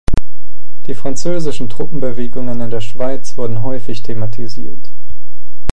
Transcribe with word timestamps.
Die 0.87 0.95
französischen 0.95 1.69
Truppenbewegungen 1.69 2.59
in 2.59 2.71
der 2.71 2.81
Schweiz 2.81 3.37
wurden 3.37 3.61
häufig 3.61 4.01
thematisiert. 4.01 4.89